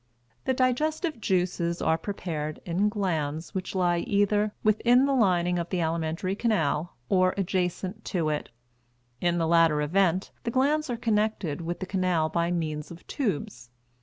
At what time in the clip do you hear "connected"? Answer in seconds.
10.97-11.61